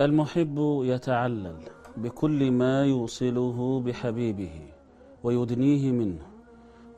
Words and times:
المحب 0.00 0.80
يتعلل 0.82 1.56
بكل 1.96 2.50
ما 2.50 2.84
يوصله 2.84 3.80
بحبيبه 3.80 4.60
ويدنيه 5.24 5.90
منه 5.92 6.22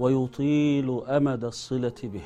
ويطيل 0.01 1.01
أمد 1.09 1.45
الصلة 1.45 1.95
به. 2.05 2.23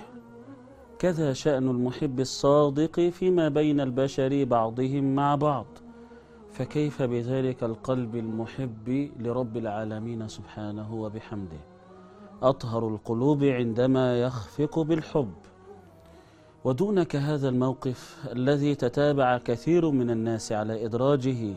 كذا 0.98 1.32
شأن 1.32 1.68
المحب 1.68 2.20
الصادق 2.20 3.00
فيما 3.00 3.48
بين 3.48 3.80
البشر 3.80 4.44
بعضهم 4.44 5.14
مع 5.14 5.34
بعض. 5.34 5.66
فكيف 6.52 7.02
بذلك 7.02 7.64
القلب 7.64 8.16
المحب 8.16 9.10
لرب 9.20 9.56
العالمين 9.56 10.28
سبحانه 10.28 10.94
وبحمده؟ 10.94 11.60
أطهر 12.42 12.88
القلوب 12.88 13.44
عندما 13.44 14.20
يخفق 14.22 14.78
بالحب. 14.78 15.32
ودونك 16.64 17.16
هذا 17.16 17.48
الموقف 17.48 18.16
الذي 18.32 18.74
تتابع 18.74 19.38
كثير 19.38 19.90
من 19.90 20.10
الناس 20.10 20.52
على 20.52 20.84
إدراجه 20.84 21.54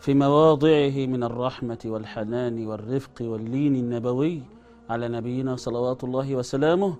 في 0.00 0.14
مواضعه 0.14 1.06
من 1.06 1.22
الرحمة 1.24 1.78
والحنان 1.84 2.66
والرفق 2.66 3.16
واللين 3.20 3.76
النبوي 3.76 4.42
على 4.90 5.08
نبينا 5.08 5.56
صلوات 5.56 6.04
الله 6.04 6.34
وسلامه. 6.34 6.94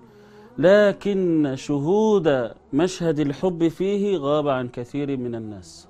لكن 0.57 1.53
شهود 1.57 2.51
مشهد 2.73 3.19
الحب 3.19 3.67
فيه 3.67 4.17
غاب 4.17 4.47
عن 4.47 4.67
كثير 4.67 5.17
من 5.17 5.35
الناس. 5.35 5.87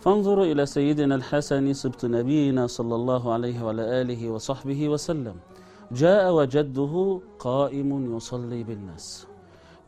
فانظروا 0.00 0.44
إلى 0.44 0.66
سيدنا 0.66 1.14
الحسن 1.14 1.72
سبط 1.72 2.04
نبينا 2.04 2.66
صلى 2.66 2.94
الله 2.94 3.32
عليه 3.32 3.64
وعلى 3.64 4.02
آله 4.02 4.30
وصحبه 4.30 4.88
وسلم. 4.88 5.34
جاء 5.92 6.34
وجده 6.34 7.20
قائم 7.38 8.16
يصلي 8.16 8.62
بالناس. 8.64 9.26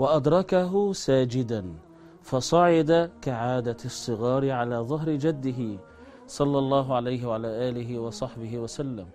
وأدركه 0.01 0.93
ساجدا 0.93 1.75
فصعد 2.23 3.11
كعادة 3.23 3.77
الصغار 3.85 4.51
على 4.51 4.77
ظهر 4.77 5.11
جده 5.15 5.79
صلى 6.27 6.59
الله 6.59 6.95
عليه 6.95 7.27
وعلى 7.27 7.49
آله 7.69 7.99
وصحبه 7.99 8.59
وسلم 8.59 9.09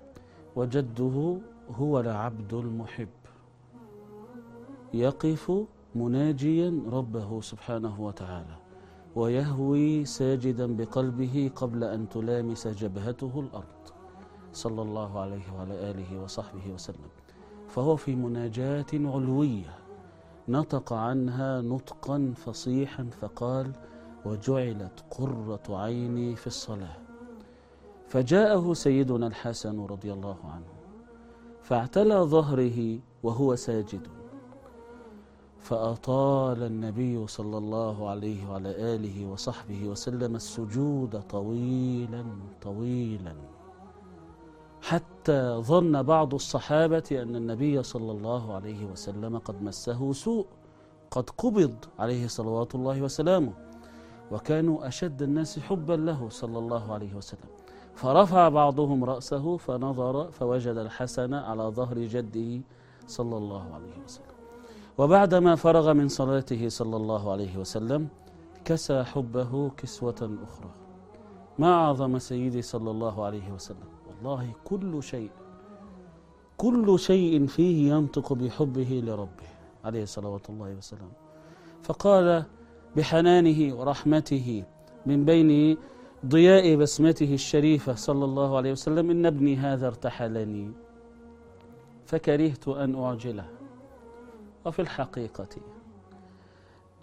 وجده 0.55 1.37
هو 1.71 1.99
العبد 1.99 2.53
المحب. 2.53 3.07
يقف 4.93 5.51
مناجيا 5.95 6.81
ربه 6.91 7.41
سبحانه 7.41 8.01
وتعالى 8.01 8.57
ويهوي 9.15 10.05
ساجدا 10.05 10.75
بقلبه 10.75 11.51
قبل 11.55 11.83
أن 11.83 12.09
تلامس 12.09 12.67
جبهته 12.67 13.39
الأرض 13.39 13.83
صلى 14.53 14.81
الله 14.81 15.19
عليه 15.19 15.45
وعلى 15.57 15.91
آله 15.91 16.21
وصحبه 16.23 16.73
وسلم 16.73 17.09
فهو 17.67 17.95
في 17.95 18.15
مناجاة 18.15 18.85
علوية. 18.93 19.84
نطق 20.47 20.93
عنها 20.93 21.61
نطقا 21.61 22.33
فصيحا 22.35 23.09
فقال 23.21 23.71
وجعلت 24.25 25.03
قرة 25.11 25.63
عيني 25.69 26.35
في 26.35 26.47
الصلاة. 26.47 26.97
فجاءه 28.07 28.73
سيدنا 28.73 29.27
الحسن 29.27 29.85
رضي 29.85 30.13
الله 30.13 30.37
عنه 30.43 30.73
فاعتلى 31.61 32.15
ظهره 32.15 32.99
وهو 33.23 33.55
ساجد. 33.55 34.07
فأطال 35.59 36.63
النبي 36.63 37.27
صلى 37.27 37.57
الله 37.57 38.09
عليه 38.09 38.49
وعلى 38.49 38.95
آله 38.95 39.25
وصحبه 39.25 39.87
وسلم 39.87 40.35
السجود 40.35 41.21
طويلا 41.29 42.25
طويلا 42.61 43.35
حتى 44.81 45.14
ظن 45.61 46.03
بعض 46.03 46.33
الصحابة 46.33 47.03
أن 47.11 47.35
النبي 47.35 47.83
صلى 47.83 48.11
الله 48.11 48.53
عليه 48.53 48.85
وسلم 48.85 49.37
قد 49.37 49.63
مسه 49.63 50.13
سوء 50.13 50.45
قد 51.11 51.29
قبض 51.29 51.75
عليه 51.99 52.27
صلوات 52.27 52.75
الله 52.75 53.01
وسلامه 53.01 53.53
وكانوا 54.31 54.87
أشد 54.87 55.21
الناس 55.21 55.59
حبا 55.59 55.93
له 55.93 56.29
صلى 56.29 56.59
الله 56.59 56.93
عليه 56.93 57.15
وسلم. 57.15 57.49
فرفع 57.95 58.49
بعضهم 58.49 59.03
رأسه 59.03 59.57
فنظر 59.57 60.31
فوجد 60.31 60.77
الحسن 60.77 61.33
على 61.33 61.63
ظهر 61.63 61.99
جده 61.99 62.61
صلى 63.07 63.37
الله 63.37 63.73
عليه 63.73 64.03
وسلم. 64.05 64.35
وبعدما 64.97 65.55
فرغ 65.55 65.93
من 65.93 66.07
صلاته 66.07 66.69
صلى 66.69 66.95
الله 66.95 67.31
عليه 67.31 67.57
وسلم 67.57 68.07
كسى 68.65 69.03
حبه 69.03 69.71
كسوة 69.77 70.37
أخرى. 70.43 70.71
ما 71.59 71.73
أعظم 71.73 72.19
سيدي 72.19 72.61
صلى 72.61 72.91
الله 72.91 73.25
عليه 73.25 73.51
وسلم؟ 73.51 73.94
والله 74.25 74.51
كل 74.65 75.03
شيء. 75.03 75.29
كل 76.57 76.99
شيء 76.99 77.45
فيه 77.45 77.93
ينطق 77.93 78.33
بحبه 78.33 79.01
لربه 79.05 79.49
عليه 79.85 80.05
صلوات 80.05 80.49
الله 80.49 80.65
وسلم 80.65 81.11
فقال 81.83 82.43
بحنانه 82.95 83.75
ورحمته 83.75 84.63
من 85.05 85.25
بين 85.25 85.77
ضياء 86.25 86.75
بسمته 86.75 87.33
الشريفة 87.33 87.95
صلى 87.95 88.25
الله 88.25 88.57
عليه 88.57 88.71
وسلم 88.71 89.11
إن 89.11 89.25
ابني 89.25 89.55
هذا 89.55 89.87
ارتحلني 89.87 90.71
فكرهت 92.05 92.67
أن 92.67 92.95
أعجله. 92.95 93.47
وفي 94.65 94.81
الحقيقة 94.81 95.49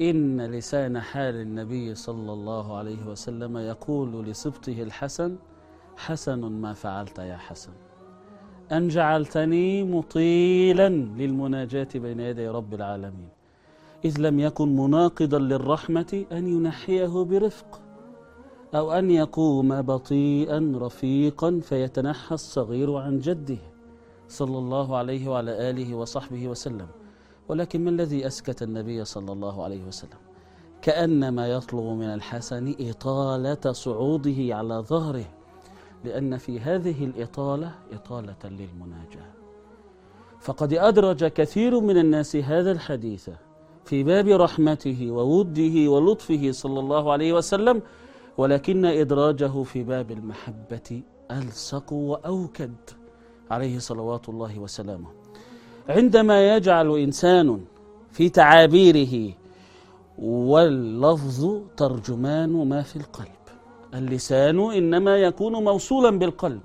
إن 0.00 0.41
لسان 0.41 1.00
حال 1.00 1.34
النبي 1.34 1.94
صلى 1.94 2.33
الله 2.33 2.77
عليه 2.77 3.06
وسلم 3.06 3.56
يقول 3.59 4.25
لسبطه 4.25 4.83
الحسن 4.83 5.37
حسن 5.97 6.41
ما 6.41 6.72
فعلت 6.72 7.19
يا 7.19 7.36
حسن. 7.36 7.72
أن 8.72 8.88
جعلتني 8.88 9.84
مطيلا 9.84 10.88
للمناجاة 10.88 11.88
بين 11.94 12.20
يدي 12.20 12.48
رب 12.48 12.75
العالمين. 12.75 13.28
إذ 14.04 14.20
لم 14.20 14.41
يكن 14.41 14.76
مناقضا 14.76 15.38
للرحمة 15.38 16.25
أن 16.32 16.47
ينحيه 16.47 17.25
برفق 17.25 17.80
أو 18.75 18.92
أن 18.92 19.10
يقوم 19.10 19.82
بطيئا 19.82 20.72
رفيقا 20.76 21.60
فيتنحى 21.62 22.34
الصغير 22.34 22.94
عن 22.97 23.19
جده. 23.19 23.59
صلى 24.28 24.59
الله 24.59 24.97
عليه 24.97 25.28
وعلى 25.28 25.70
آله 25.70 25.94
وصحبه 25.94 26.48
وسلم. 26.48 26.86
ولكن 27.48 27.84
ما 27.84 27.91
الذي 27.91 28.26
أسكت 28.26 28.62
النبي 28.62 29.04
صلى 29.04 29.32
الله 29.32 29.64
عليه 29.64 29.84
وسلم؟ 29.84 30.19
كأنما 30.82 31.48
يطلب 31.48 31.84
من 31.84 32.14
الحسن 32.14 32.74
إطالة 32.80 33.72
صعوده 33.72 34.56
على 34.56 34.74
ظهره. 34.74 35.24
لأن 36.05 36.37
في 36.39 36.61
هذه 36.61 37.05
الإطالة 37.05 37.75
إطالة 37.93 38.37
للمناجاة. 38.45 39.33
فقد 40.41 40.73
أدرج 40.73 41.25
كثير 41.25 41.81
من 41.81 41.99
الناس 41.99 42.37
هذا 42.37 42.73
الحديث 42.73 43.31
في 43.85 44.03
باب 44.03 44.29
رحمته 44.29 45.11
ووده 45.11 45.91
ولطفه 45.91 46.51
صلى 46.53 46.81
الله 46.81 47.13
عليه 47.13 47.33
وسلم 47.33 47.83
ولكن 48.39 48.85
إدراجه 48.85 49.63
في 49.63 49.83
باب 49.83 50.11
المحبة 50.11 51.03
ألصق 51.31 51.93
وأوكد 51.93 52.75
عليه 53.51 53.79
صلوات 53.79 54.29
الله 54.29 54.59
وسلامه. 54.59 55.09
عندما 55.89 56.57
يجعل 56.57 56.99
إنسان 56.99 57.61
في 58.11 58.29
تعابيره 58.29 59.34
واللفظ 60.19 61.63
ترجمان 61.77 62.69
ما 62.69 62.83
في 62.83 62.97
القلب. 62.97 63.41
اللسان 63.94 64.72
إنما 64.72 65.16
يكون 65.16 65.53
موصولا 65.53 66.19
بالقلب 66.19 66.60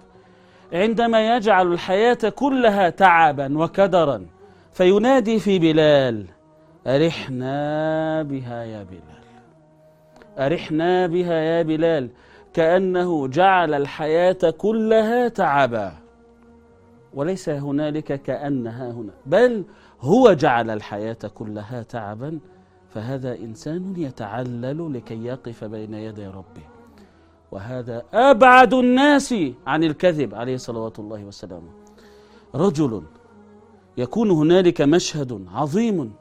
عندما 0.74 1.36
يجعل 1.36 1.74
الحياة 1.74 2.18
كلها 2.36 2.90
تعبا 2.90 3.58
وكدرا 3.58 4.26
فينادي 4.72 5.40
في 5.40 5.60
بلال 5.60 6.26
أرحنا 6.88 8.24
بها 8.24 8.64
يا 8.64 8.84
بلال. 8.84 9.02
أرحنا 10.40 11.08
بها 11.08 11.34
يا 11.34 11.62
بلال 11.62 12.10
كأنه 12.54 13.28
جعل 13.28 13.74
الحياة 13.74 14.54
كلها 14.58 15.28
تعبا. 15.28 15.94
وليس 17.14 17.50
هنالك 17.50 18.22
كأنها 18.22 18.92
هنا 18.92 19.14
بل 19.26 19.64
هو 20.02 20.34
جعل 20.34 20.70
الحياة 20.70 21.18
كلها 21.36 21.82
تعبا 21.84 22.40
فهذا 22.90 23.36
إنسان 23.36 23.94
يتعلل 23.98 24.94
لكي 24.94 25.26
يقف 25.26 25.64
بين 25.64 25.94
يدي 25.94 26.28
ربه. 26.28 26.77
وهذا 27.52 28.04
أبعد 28.14 28.74
الناس 28.74 29.36
عن 29.68 29.84
الكذب 29.84 30.36
عليه 30.36 30.58
صلوات 30.58 31.00
الله 31.00 31.24
وسلامه. 31.26 31.70
رجل 32.56 33.02
يكون 33.98 34.32
هنالك 34.32 34.82
مشهد 34.82 35.46
عظيم 35.54 36.14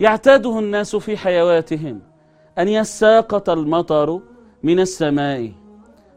يعتاده 0.00 0.58
الناس 0.58 0.96
في 0.96 1.16
حيواتهم 1.16 2.00
أن 2.58 2.68
يساقط 2.68 3.50
المطر 3.50 4.20
من 4.62 4.80
السماء. 4.80 5.52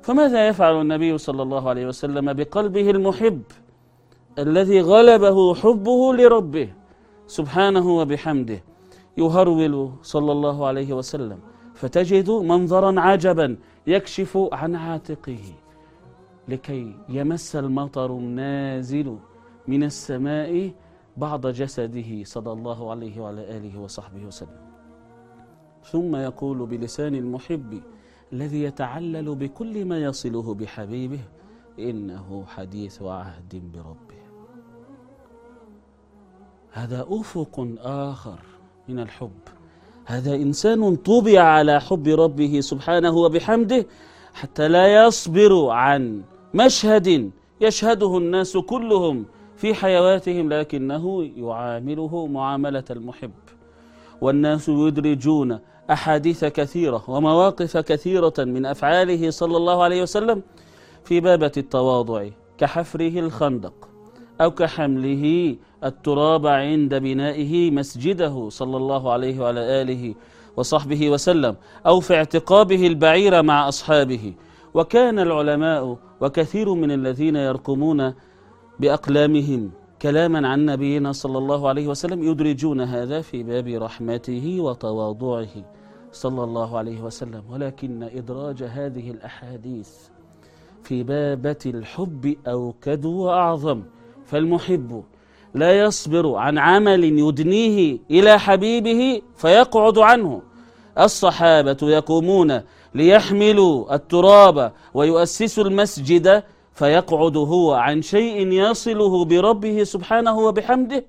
فماذا 0.01 0.47
يفعل 0.47 0.81
النبي 0.81 1.17
صلى 1.17 1.41
الله 1.43 1.69
عليه 1.69 1.87
وسلم 1.87 2.33
بقلبه 2.33 2.89
المحب 2.89 3.41
الذي 4.39 4.81
غلبه 4.81 5.55
حبه 5.55 6.13
لربه 6.13 6.73
سبحانه 7.27 7.97
وبحمده؟ 7.97 8.63
يهرول 9.17 9.91
صلى 10.01 10.31
الله 10.31 10.67
عليه 10.67 10.93
وسلم. 10.93 11.39
فتجد 11.73 12.29
منظرا 12.29 12.99
عجبا 12.99 13.57
يكشف 13.87 14.37
عن 14.51 14.75
عاتقه 14.75 15.53
لكي 16.47 16.97
يمس 17.09 17.55
المطر 17.55 18.11
النازل 18.11 19.17
من 19.67 19.83
السماء 19.83 20.71
بعض 21.17 21.47
جسده 21.47 22.23
صلى 22.23 22.51
الله 22.51 22.91
عليه 22.91 23.21
وعلى 23.21 23.57
آله 23.57 23.79
وصحبه 23.79 24.25
وسلم. 24.25 24.63
ثم 25.83 26.15
يقول 26.15 26.65
بلسان 26.65 27.15
المحب 27.15 27.81
الذي 28.33 28.63
يتعلل 28.63 29.35
بكل 29.35 29.85
ما 29.85 29.97
يصله 30.03 30.53
بحبيبه 30.53 31.19
إنه 31.79 32.45
حديث 32.45 33.01
عهد 33.01 33.71
بربه. 33.73 34.23
هذا 36.71 37.05
أفق 37.09 37.67
آخر 37.79 38.39
من 38.89 38.99
الحب. 38.99 39.39
هذا 40.05 40.35
إنسان 40.35 40.95
طبع 40.95 41.39
على 41.39 41.81
حب 41.81 42.07
ربه 42.07 42.59
سبحانه 42.59 43.11
وبحمده 43.17 43.85
حتى 44.33 44.67
لا 44.67 45.05
يصبر 45.05 45.69
عن 45.69 46.21
مشهد 46.53 47.31
يشهده 47.61 48.17
الناس 48.17 48.57
كلهم 48.57 49.25
في 49.57 49.73
حيواتهم 49.73 50.53
لكنه 50.53 51.23
يعامله 51.37 52.27
معاملة 52.27 52.83
المحب. 52.91 53.31
والناس 54.21 54.69
يدرجون 54.69 55.59
أحاديث 55.91 56.45
كثيرة 56.45 57.03
ومواقف 57.07 57.77
كثيرة 57.77 58.33
من 58.37 58.65
أفعاله 58.65 59.29
صلى 59.29 59.57
الله 59.57 59.83
عليه 59.83 60.01
وسلم 60.01 60.41
في 61.03 61.19
بابة 61.19 61.51
التواضع 61.57 62.25
كحفره 62.57 63.19
الخندق 63.19 63.73
أو 64.41 64.51
كحمله 64.51 65.55
التراب 65.83 66.47
عند 66.47 66.95
بنائه 66.95 67.71
مسجده 67.71 68.49
صلى 68.49 68.77
الله 68.77 69.11
عليه 69.11 69.39
وعلى 69.39 69.59
آله 69.81 70.15
وصحبه 70.57 71.09
وسلم 71.09 71.55
أو 71.85 71.99
في 71.99 72.15
اعتقابه 72.15 72.87
البعير 72.87 73.43
مع 73.43 73.67
أصحابه. 73.67 74.33
وكان 74.73 75.19
العلماء 75.19 75.97
وكثير 76.21 76.73
من 76.73 76.91
الذين 76.91 77.35
يرقمون 77.35 78.13
بأقلامهم 78.79 79.71
كلاما 80.01 80.47
عن 80.47 80.65
نبينا 80.65 81.11
صلى 81.11 81.37
الله 81.37 81.67
عليه 81.69 81.87
وسلم 81.87 82.23
يدرجون 82.23 82.81
هذا 82.81 83.21
في 83.21 83.43
باب 83.43 83.67
رحمته 83.67 84.57
وتواضعه 84.61 85.55
صلى 86.11 86.43
الله 86.43 86.77
عليه 86.77 87.01
وسلم. 87.01 87.43
ولكن 87.49 88.03
إدراج 88.03 88.63
هذه 88.63 89.11
الأحاديث 89.11 89.89
في 90.83 91.03
بابة 91.03 91.57
الحب 91.65 92.35
أوكد 92.47 93.05
وأعظم 93.05 93.81
فالمحب 94.25 95.03
لا 95.53 95.79
يصبر 95.79 96.35
عن 96.35 96.57
عمل 96.57 97.03
يدنيه 97.03 97.99
إلى 98.11 98.39
حبيبه 98.39 99.21
فيقعد 99.37 99.97
عنه. 99.97 100.41
الصحابة 100.99 101.77
يقومون 101.81 102.61
ليحملوا 102.95 103.95
التراب 103.95 104.71
ويؤسسوا 104.93 105.63
المسجد 105.63 106.43
فيقعد 106.73 107.37
هو 107.37 107.73
عن 107.73 108.01
شيء 108.01 108.47
يصله 108.47 109.25
بربه 109.25 109.83
سبحانه 109.83 110.39
وبحمده. 110.39 111.05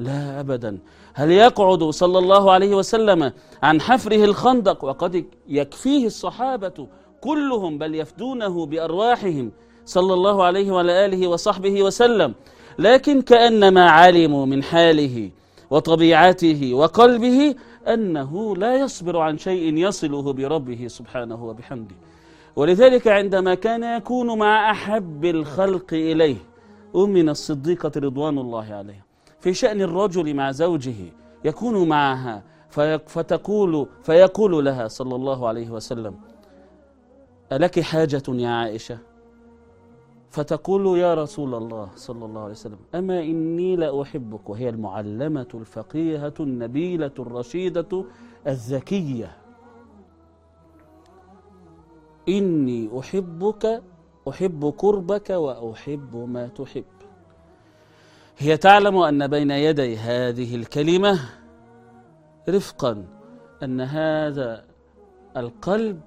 لا 0.00 0.40
أبدا. 0.40 0.78
هل 1.14 1.30
يقعد 1.30 1.84
صلى 1.84 2.18
الله 2.18 2.52
عليه 2.52 2.74
وسلم 2.74 3.32
عن 3.62 3.80
حفره 3.80 4.24
الخندق؟ 4.24 4.84
وقد 4.84 5.24
يكفيه 5.48 6.06
الصحابة 6.06 6.86
كلهم 7.20 7.78
بل 7.78 7.94
يفدونه 7.94 8.66
بأرواحهم. 8.66 9.52
صلى 9.84 10.14
الله 10.14 10.44
عليه 10.44 10.72
وعلى 10.72 11.04
آله 11.04 11.28
وصحبه 11.28 11.82
وسلم. 11.82 12.34
لكن 12.78 13.22
كأنما 13.22 13.90
علموا 13.90 14.46
من 14.46 14.62
حاله 14.62 15.30
وطبيعته 15.70 16.74
وقلبه 16.74 17.54
أنه 17.88 18.56
لا 18.56 18.76
يصبر 18.76 19.18
عن 19.18 19.38
شيء 19.38 19.76
يصله 19.76 20.32
بربه 20.32 20.86
سبحانه 20.88 21.44
وبحمده. 21.44 21.94
ولذلك 22.56 23.08
عندما 23.08 23.54
كان 23.54 23.82
يكون 23.96 24.38
مع 24.38 24.70
أحب 24.70 25.24
الخلق 25.24 25.86
إليه 25.92 26.36
أمنا 26.96 27.30
الصديقة 27.32 27.92
رضوان 27.96 28.38
الله 28.38 28.74
عليها 28.74 29.04
في 29.40 29.54
شأن 29.54 29.82
الرجل 29.82 30.34
مع 30.34 30.50
زوجه 30.50 30.94
يكون 31.44 31.88
معها 31.88 32.42
فتقول 33.06 33.86
فيقول 34.02 34.64
لها 34.64 34.88
صلى 34.88 35.14
الله 35.14 35.48
عليه 35.48 35.70
وسلم 35.70 36.14
ألك 37.52 37.80
حاجة 37.80 38.22
يا 38.28 38.48
عائشة؟ 38.48 38.98
فتقول 40.30 40.98
يا 40.98 41.14
رسول 41.14 41.54
الله 41.54 41.88
صلى 41.96 42.24
الله 42.24 42.40
عليه 42.40 42.52
وسلم 42.52 42.78
أما 42.94 43.20
إني 43.20 43.76
لأحبك 43.76 44.50
وهي 44.50 44.68
المعلمة 44.68 45.48
الفقيهة 45.54 46.34
النبيلة 46.40 47.10
الرشيدة 47.18 48.04
الذكية 48.46 49.36
إني 52.28 52.98
أحبك 52.98 53.82
أحب 54.28 54.74
قربك 54.78 55.30
وأحب 55.30 56.16
ما 56.16 56.46
تحب. 56.46 56.84
هي 58.38 58.56
تعلم 58.56 58.96
أن 58.96 59.26
بين 59.26 59.50
يدي 59.50 59.96
هذه 59.96 60.54
الكلمة 60.56 61.20
رفقا 62.48 63.04
أن 63.62 63.80
هذا 63.80 64.64
القلب 65.36 66.00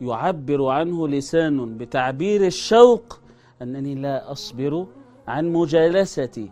يعبر 0.00 0.66
عنه 0.66 1.08
لسان 1.08 1.78
بتعبير 1.78 2.46
الشوق 2.46 3.20
أنني 3.62 3.94
لا 3.94 4.32
أصبر 4.32 4.86
عن 5.28 5.52
مجالسة 5.52 6.48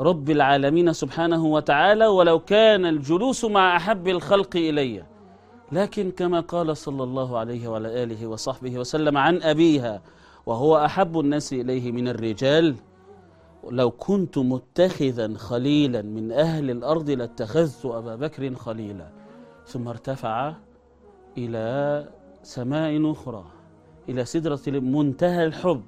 رب 0.00 0.30
العالمين 0.30 0.92
سبحانه 0.92 1.44
وتعالى 1.44 2.06
ولو 2.06 2.38
كان 2.38 2.86
الجلوس 2.86 3.44
مع 3.44 3.76
أحب 3.76 4.08
الخلق 4.08 4.56
إلي. 4.56 5.04
لكن 5.72 6.10
كما 6.10 6.40
قال 6.40 6.76
صلى 6.76 7.02
الله 7.02 7.38
عليه 7.38 7.68
وعلى 7.68 8.02
آله 8.02 8.26
وصحبه 8.26 8.78
وسلم 8.78 9.18
عن 9.18 9.42
أبيها 9.42 10.02
وهو 10.46 10.84
أحب 10.84 11.20
الناس 11.20 11.52
إليه 11.52 11.92
من 11.92 12.08
الرجال 12.08 12.74
لو 13.70 13.90
كنت 13.90 14.38
متخذا 14.38 15.34
خليلا 15.34 16.02
من 16.02 16.32
أهل 16.32 16.70
الأرض 16.70 17.10
لاتخذت 17.10 17.86
أبا 17.86 18.16
بكر 18.16 18.54
خليلا. 18.54 19.08
ثم 19.66 19.88
ارتفع 19.88 20.54
إلى 21.38 22.08
سماء 22.42 23.12
أخرى 23.12 23.44
إلى 24.08 24.24
سدرة 24.24 24.60
منتهى 24.68 25.44
الحب. 25.44 25.82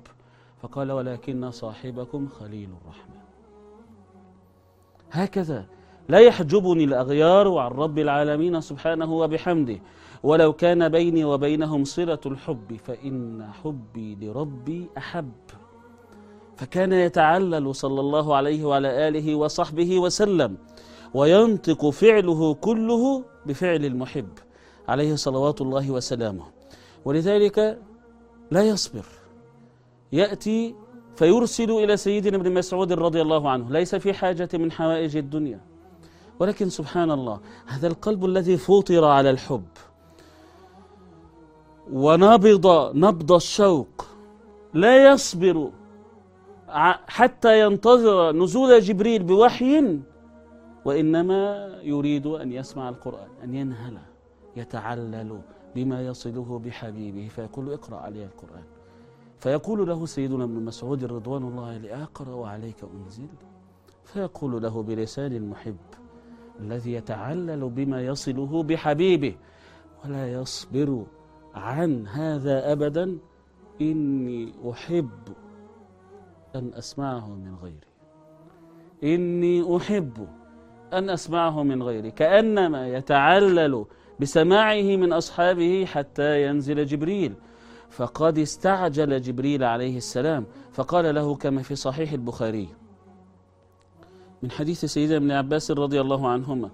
فقال 0.65 0.93
ولكن 0.93 1.51
صاحبكم 1.51 2.29
خليل 2.29 2.69
الرحمن 2.83 3.21
هكذا 5.11 5.67
لا 6.09 6.19
يحجبني 6.19 6.85
الأغيار 6.85 7.59
عن 7.59 7.71
رب 7.71 7.99
العالمين 7.99 8.61
سبحانه 8.61 9.13
وبحمده. 9.13 9.79
ولو 10.23 10.53
كان 10.53 10.89
بيني 10.89 11.25
وبينهم 11.25 11.85
صلة 11.85 12.19
الحب 12.27 12.77
فإن 12.85 13.49
حبي 13.53 14.15
لربي 14.21 14.89
أحب. 14.99 15.33
فكان 16.57 16.93
يتعلل 16.93 17.75
صلى 17.75 18.01
الله 18.01 18.37
عليه 18.37 18.65
وعلى 18.65 19.09
آله 19.09 19.35
وصحبه 19.35 19.99
وسلم 19.99 20.57
وينطق 21.15 21.91
فعله 21.91 22.55
كله 22.55 23.25
بفعل 23.47 23.85
المحب 23.85 24.29
عليه 24.89 25.15
صلوات 25.15 25.61
الله 25.61 25.91
وسلامه. 25.91 26.45
ولذلك 27.05 27.79
لا 28.51 28.63
يصبر. 28.63 29.05
يأتي 30.21 30.75
فيرسل 31.17 31.71
إلى 31.71 31.97
سيدنا 31.97 32.37
ابن 32.37 32.55
مسعود 32.55 32.93
رضي 32.93 33.23
الله 33.23 33.51
عنه. 33.51 33.71
ليس 33.71 33.95
في 33.95 34.13
حاجة 34.13 34.49
من 34.55 34.73
حوائج 34.73 35.17
الدنيا. 35.17 35.61
ولكن 36.39 36.69
سبحان 36.69 37.11
الله 37.11 37.41
هذا 37.67 37.87
القلب 37.87 38.25
الذي 38.25 38.57
فطر 38.57 39.05
على 39.05 39.31
الحب. 39.31 39.73
ونبض 41.93 42.67
نبض 42.97 43.33
الشوق. 43.33 44.07
لا 44.75 45.13
يصبر. 45.13 45.71
حتى 47.19 47.61
ينتظر 47.61 48.33
نزول 48.33 48.81
جبريل 48.81 49.23
بوحي. 49.23 49.99
وإنما 50.85 51.43
يريد 51.83 52.27
أن 52.27 52.53
يسمع 52.53 52.89
القرآن 52.89 53.29
أن 53.45 53.55
ينهل 53.55 53.99
يتعلل 54.57 55.41
بما 55.75 56.07
يصله 56.07 56.59
بحبيبه 56.65 57.29
فيقول 57.35 57.73
اقرأ 57.73 57.97
علي 57.97 58.25
القرآن. 58.25 58.74
فيقول 59.45 59.89
له 59.89 60.07
سيدنا 60.07 60.45
ابن 60.45 60.65
مسعود 60.65 61.05
رضوان 61.05 61.43
الله 61.43 61.67
عليه 61.67 62.03
أقرأ 62.03 62.49
عليك 62.49 62.77
أنزل. 62.85 63.29
فيقول 64.05 64.63
له 64.63 64.83
بلسان 64.83 65.33
المحب 65.33 65.77
الذي 66.61 66.93
يتعلل 66.93 67.69
بما 67.69 68.03
يصله 68.03 68.63
بحبيبه 68.63 69.35
ولا 70.05 70.33
يصبر 70.33 71.05
عن 71.55 72.07
هذا 72.07 72.73
أبدا 72.73 73.19
إني 73.81 74.53
أحب 74.71 75.19
أن 76.57 76.71
أسمعه 76.75 77.29
من 77.29 77.55
غيري. 77.63 77.89
إني 79.15 79.77
أحب 79.77 80.29
أن 80.93 81.11
أسمعه 81.11 81.63
من 81.63 81.83
غيري. 81.83 82.11
كأنما 82.11 82.89
يتعلل 82.89 83.85
بسماعه 84.21 84.97
من 84.97 85.13
أصحابه 85.13 85.85
حتى 85.85 86.47
ينزل 86.47 86.87
جبريل. 86.87 87.35
فقد 87.97 88.39
استعجل 88.39 89.21
جبريل 89.21 89.65
عليه 89.65 89.97
السلام 89.97 90.47
فقال 90.73 91.15
له 91.15 91.35
كما 91.35 91.63
في 91.63 91.75
صحيح 91.75 92.13
البخاري. 92.13 92.69
من 94.43 94.51
حديث 94.51 94.85
سيدنا 94.85 95.17
ابن 95.17 95.31
عباس 95.31 95.71
رضي 95.71 96.01
الله 96.01 96.29
عنهما 96.29 96.71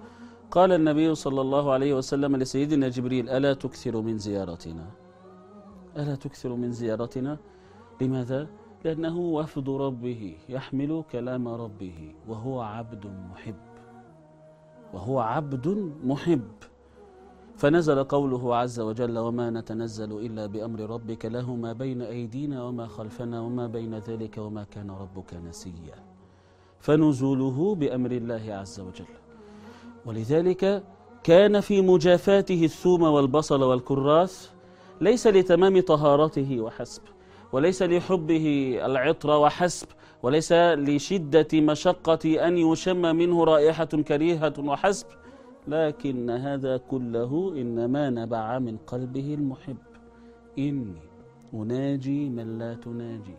قال 0.50 0.72
النبي 0.72 1.14
صلى 1.14 1.40
الله 1.40 1.72
عليه 1.72 1.94
وسلم 1.94 2.36
لسيدنا 2.36 2.88
جبريل 2.88 3.28
ألا 3.28 3.52
تكثر 3.54 4.00
من 4.00 4.18
زيارتنا؟ 4.18 4.86
ألا 5.96 6.14
تكثر 6.14 6.54
من 6.54 6.72
زيارتنا؟ 6.72 7.38
لماذا؟ 8.00 8.48
لأنه 8.84 9.18
وفد 9.18 9.68
ربه 9.68 10.36
يحمل 10.48 11.04
كلام 11.12 11.48
ربه 11.48 12.14
وهو 12.28 12.60
عبد 12.60 13.06
محب. 13.30 13.54
وهو 14.94 15.20
عبد 15.20 15.92
محب. 16.04 16.69
فنزل 17.60 18.04
قوله 18.04 18.56
عز 18.56 18.80
وجل 18.80 19.18
وما 19.18 19.50
نتنزل 19.50 20.12
إلا 20.26 20.46
بأمر 20.46 20.80
ربك 20.80 21.26
له 21.26 21.54
ما 21.54 21.72
بين 21.72 22.02
أيدينا 22.02 22.64
وما 22.64 22.86
خلفنا 22.86 23.40
وما 23.40 23.66
بين 23.66 23.94
ذلك 23.98 24.38
وما 24.38 24.64
كان 24.64 24.90
ربك 24.90 25.34
نسيا. 25.48 25.98
فنزوله 26.80 27.74
بأمر 27.74 28.10
الله 28.10 28.44
عز 28.60 28.80
وجل. 28.80 29.12
ولذلك 30.06 30.82
كان 31.22 31.60
في 31.60 31.80
مجافاته 31.80 32.64
الثوم 32.64 33.02
والبصل 33.02 33.62
والكراث 33.62 34.50
ليس 35.00 35.26
لتمام 35.26 35.80
طهارته 35.80 36.60
وحسب 36.60 37.02
وليس 37.52 37.82
لحبه 37.82 38.78
العطر 38.84 39.30
وحسب 39.30 39.86
وليس 40.22 40.52
لشدة 40.52 41.48
مشقة 41.54 42.46
أن 42.46 42.58
يشم 42.58 43.16
منه 43.16 43.44
رائحة 43.44 43.84
كريهة 43.84 44.54
وحسب 44.58 45.06
لكن 45.68 46.30
هذا 46.30 46.76
كله 46.76 47.52
إنما 47.56 48.10
نبع 48.10 48.58
من 48.58 48.76
قلبه 48.76 49.34
المحب. 49.34 49.76
إني 50.58 51.02
أناجي 51.54 52.28
من 52.28 52.58
لا 52.58 52.74
تناجي. 52.74 53.36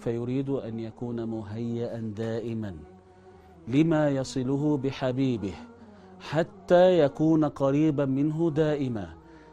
فيريد 0.00 0.50
أن 0.50 0.80
يكون 0.80 1.24
مهيئا 1.24 2.12
دائما 2.16 2.76
لما 3.68 4.08
يصله 4.08 4.76
بحبيبه 4.76 5.54
حتى 6.20 6.98
يكون 6.98 7.44
قريبا 7.44 8.04
منه 8.04 8.50
دائما. 8.50 9.08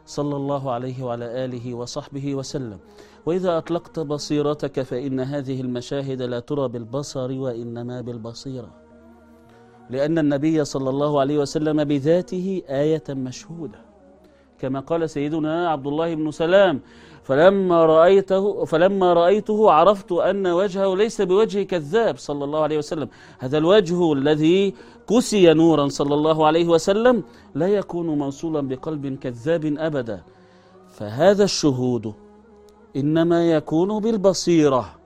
صلى 0.06 0.36
الله 0.36 0.70
عليه 0.70 1.02
وعلى 1.02 1.44
آله 1.44 1.74
وصحبه 1.74 2.34
وسلم. 2.34 2.78
وإذا 3.26 3.58
أطلقت 3.58 4.00
بصيرتك 4.00 4.82
فإن 4.82 5.20
هذه 5.20 5.60
المشاهد 5.60 6.22
لا 6.22 6.40
ترى 6.40 6.68
بالبصر 6.68 7.32
وإنما 7.32 8.00
بالبصيرة. 8.00 8.87
لأن 9.90 10.18
النبي 10.18 10.64
صلى 10.64 10.90
الله 10.90 11.20
عليه 11.20 11.38
وسلم 11.38 11.84
بذاته 11.84 12.62
آية 12.68 13.04
مشهودة. 13.08 13.78
كما 14.58 14.80
قال 14.80 15.10
سيدنا 15.10 15.70
عبد 15.70 15.86
الله 15.86 16.14
بن 16.14 16.30
سلام 16.30 16.80
فلما 17.22 17.86
رأيته 17.86 18.64
فلما 18.64 19.12
رأيته 19.12 19.70
عرفت 19.70 20.12
أن 20.12 20.46
وجهه 20.46 20.96
ليس 20.96 21.20
بوجه 21.20 21.62
كذاب 21.62 22.16
صلى 22.18 22.44
الله 22.44 22.60
عليه 22.60 22.78
وسلم. 22.78 23.08
هذا 23.38 23.58
الوجه 23.58 24.12
الذي 24.12 24.74
كسي 25.08 25.54
نورا 25.54 25.88
صلى 25.88 26.14
الله 26.14 26.46
عليه 26.46 26.68
وسلم 26.68 27.22
لا 27.54 27.68
يكون 27.68 28.18
موصولا 28.18 28.60
بقلب 28.60 29.18
كذاب 29.18 29.64
أبدا. 29.78 30.22
فهذا 30.88 31.44
الشهود 31.44 32.14
إنما 32.96 33.50
يكون 33.50 34.00
بالبصيرة. 34.00 34.97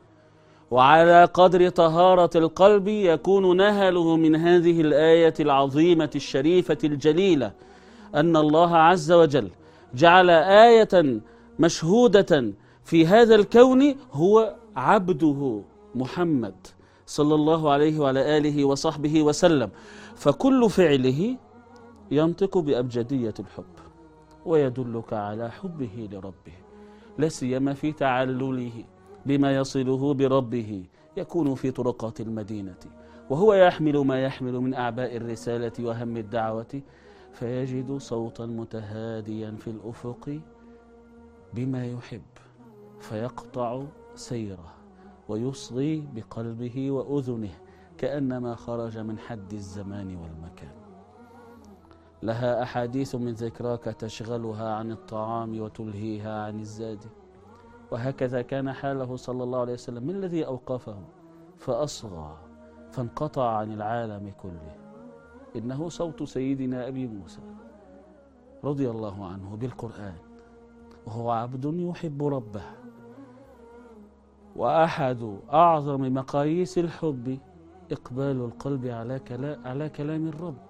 وعلى 0.73 1.25
قدر 1.25 1.69
طهارة 1.69 2.31
القلب 2.37 2.89
يكون 2.89 3.57
نهله 3.57 4.17
من 4.17 4.37
هذه 4.37 4.81
الآية 4.81 5.35
العظيمة 5.41 6.11
الشريفة 6.15 6.79
الجليلة 6.85 7.53
أن 8.15 8.37
الله 8.37 8.77
عز 8.77 9.13
وجل 9.13 9.51
جعل 9.95 10.31
آية 10.31 11.21
مشهودة 11.59 12.53
في 12.85 13.07
هذا 13.07 13.35
الكون 13.35 13.95
هو 14.13 14.55
عبده 14.77 15.63
محمد 15.95 16.55
صلى 17.07 17.35
الله 17.35 17.71
عليه 17.71 17.99
وعلى 17.99 18.39
آله 18.39 18.65
وصحبه 18.65 19.23
وسلم. 19.23 19.71
فكل 20.17 20.71
فعله 20.71 21.37
ينطق 22.11 22.59
بأبجدية 22.59 23.35
الحب 23.39 23.75
ويدلك 24.47 25.13
على 25.13 25.51
حبه 25.51 26.09
لربه 26.13 26.57
لا 27.19 27.29
سيما 27.29 27.75
في 27.75 27.93
تعلله. 27.93 28.85
بما 29.27 29.57
يصله 29.57 30.15
بربه 30.15 30.85
يكون 31.17 31.55
في 31.55 31.71
طرقات 31.71 32.21
المدينة. 32.21 32.79
وهو 33.31 33.55
يحمل 33.55 33.99
ما 33.99 34.25
يحمل 34.25 34.53
من 34.61 34.75
أعباء 34.75 35.17
الرسالة 35.17 35.73
وهم 35.81 36.17
الدعوة 36.17 36.83
فيجد 37.33 37.97
صوتا 37.97 38.47
متهاديا 38.47 39.51
في 39.51 39.71
الأفق 39.71 40.41
بما 41.55 41.87
يحب 41.87 42.23
فيقطع 43.01 43.83
سيره 44.15 44.75
ويصغي 45.29 46.09
بقلبه 46.15 46.91
وأذنه 46.91 47.51
كأنما 47.99 48.55
خرج 48.55 48.99
من 48.99 49.19
حد 49.19 49.53
الزمان 49.53 50.17
والمكان. 50.17 50.73
لها 52.23 52.63
أحاديث 52.63 53.15
من 53.15 53.33
ذكراك 53.33 53.85
تشغلها 53.85 54.75
عن 54.75 54.93
الطعام 54.93 55.61
وتلهيها 55.61 56.45
عن 56.45 56.61
الزاد. 56.61 57.05
وهكذا 57.93 58.43
كان 58.43 58.73
حاله 58.73 59.17
صلى 59.17 59.43
الله 59.43 59.61
عليه 59.61 59.73
وسلم. 59.73 60.03
من 60.03 60.15
الذي 60.15 60.47
أوقفه؟ 60.47 60.97
فأصغى 61.59 62.37
فانقطع 62.91 63.49
عن 63.57 63.73
العالم 63.73 64.33
كله. 64.43 64.75
إنه 65.57 65.89
صوت 65.89 66.23
سيدنا 66.23 66.89
أبي 66.89 67.07
موسى 67.07 67.41
رضي 68.65 68.91
الله 68.91 69.27
عنه 69.27 69.57
بالقرآن. 69.57 70.15
وهو 71.07 71.31
عبد 71.31 71.65
يحب 71.65 72.27
ربه. 72.27 72.65
وأحد 74.57 75.37
أعظم 75.53 76.15
مقاييس 76.15 76.79
الحب 76.79 77.39
إقبال 77.93 78.37
القلب 78.37 78.87
على 78.87 79.19
كلام, 79.19 79.67
على 79.67 79.89
كلام 79.89 80.29
الرب. 80.29 80.67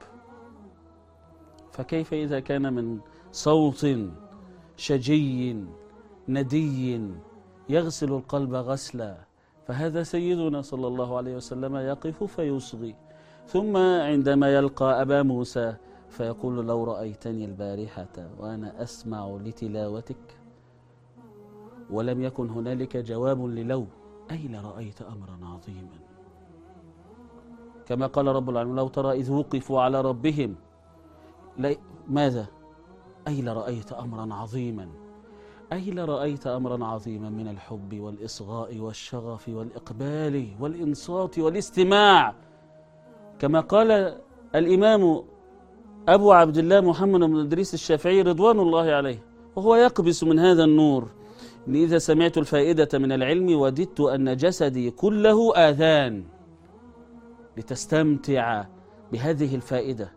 فكيف 1.73 2.15
إذا 2.15 2.41
كان 2.41 2.73
من 2.73 2.99
صوت 3.33 3.87
شجي 4.77 5.65
ندي 6.29 7.01
يغسل 7.69 8.13
القلب 8.13 8.55
غسلا 8.55 9.17
فهذا 9.67 10.03
سيدنا 10.03 10.63
صلى 10.63 10.87
الله 10.87 11.17
عليه 11.17 11.37
وسلم 11.37 11.77
يقف 11.77 12.25
فيصغي. 12.25 12.95
ثم 13.47 13.77
عندما 13.77 14.55
يلقى 14.55 15.03
أبا 15.03 15.23
موسى 15.23 15.75
فيقول 16.09 16.67
لو 16.67 16.85
رأيتني 16.85 17.45
البارحة 17.45 18.17
وأنا 18.39 18.83
أسمع 18.83 19.27
لتلاوتك 19.27 20.39
ولم 21.91 22.23
يكن 22.23 22.51
هنالك 22.51 22.97
جواب 22.97 23.45
للو 23.45 23.87
أي 24.31 24.49
لرأيت 24.49 25.03
أمرا 25.03 25.39
عظيما؟ 25.43 25.99
كما 27.87 28.07
قال 28.07 28.27
رب 28.27 28.51
العالمين 28.51 28.77
لو 28.77 28.89
ترى 28.89 29.13
إذ 29.13 29.33
وقفوا 29.33 29.81
على 29.81 30.01
ربهم 30.01 30.55
ماذا؟ 32.09 32.47
أي 33.29 33.43
لرأيت 33.43 33.93
أمرا 33.93 34.35
عظيما؟ 34.35 34.89
أي 35.73 35.91
لرأيت 35.91 36.47
أمرا 36.47 36.87
عظيما 36.87 37.31
من 37.31 37.49
الحب 37.49 38.01
والإصغاء 38.01 38.79
والشغف 38.79 39.49
والإقبال 39.49 40.49
والإنصات 40.61 41.39
والاستماع؟ 41.39 42.35
كما 43.39 43.61
قال 43.61 44.19
الإمام 44.55 45.23
أبو 46.09 46.33
عبد 46.33 46.59
الله 46.59 46.81
محمد 46.81 47.21
بن 47.21 47.41
إدريس 47.41 47.75
الشافعي 47.75 48.23
رضوان 48.23 48.61
الله 48.61 48.93
عليه 48.93 49.19
وهو 49.57 49.75
يقبس 49.75 50.25
من 50.25 50.39
هذا 50.39 50.65
النور 50.65 51.09
إذا 51.69 51.99
سمعت 51.99 52.39
الفائدة 52.39 52.99
من 52.99 53.13
العلم 53.13 53.57
وددت 53.61 54.01
أن 54.01 54.37
جسدي 54.37 54.91
كله 54.91 55.57
آذان 55.57 56.25
لتستمتع 57.57 58.65
بهذه 59.13 59.55
الفائدة 59.55 60.13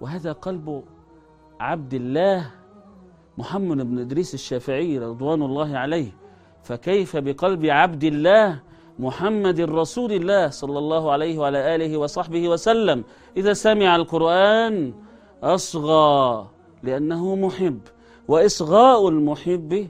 وهذا 0.00 0.32
قلب 0.32 0.84
عبد 1.60 1.94
الله 1.94 2.50
محمد 3.38 3.76
بن 3.76 3.98
إدريس 3.98 4.34
الشافعي 4.34 4.98
رضوان 4.98 5.42
الله 5.42 5.78
عليه 5.78 6.10
فكيف 6.62 7.16
بقلب 7.16 7.66
عبد 7.66 8.04
الله 8.04 8.60
محمد 8.98 9.60
رسول 9.60 10.12
الله 10.12 10.48
صلى 10.48 10.78
الله 10.78 11.12
عليه 11.12 11.38
وعلى 11.38 11.74
آله 11.74 11.96
وصحبه 11.96 12.48
وسلم؟ 12.48 13.04
إذا 13.36 13.52
سمع 13.52 13.96
القرآن 13.96 14.92
أصغى 15.42 16.48
لأنه 16.82 17.36
محب 17.36 17.80
وإصغاء 18.28 19.08
المحب 19.08 19.88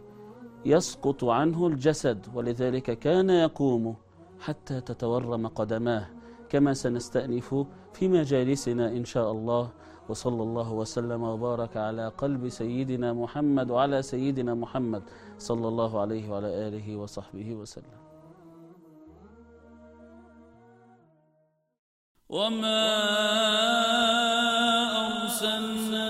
يسقط 0.65 1.25
عنه 1.25 1.67
الجسد 1.67 2.27
ولذلك 2.35 2.99
كان 2.99 3.31
يقوم 3.31 3.95
حتى 4.41 4.81
تتورم 4.81 5.47
قدماه 5.47 6.07
كما 6.49 6.75
سنستأنف 6.75 7.55
في 7.93 8.09
مجالسنا 8.09 8.89
إن 8.89 9.05
شاء 9.05 9.33
الله 9.33 9.69
وصلى 10.09 10.43
الله 10.43 10.73
وسلم 10.73 11.23
وبارك 11.23 11.77
على 11.77 12.09
قلب 12.09 12.49
سيدنا 12.49 13.13
محمد 13.13 13.71
وعلى 13.71 14.03
سيدنا 14.03 14.55
محمد 14.55 15.03
صلى 15.39 15.69
الله 15.69 16.01
عليه 16.01 16.31
وعلى 16.31 16.69
آله 16.69 16.97
وصحبه 16.97 17.55
وسلم. 17.55 18.01
وما 22.29 22.85
أرسلناك 25.07 26.08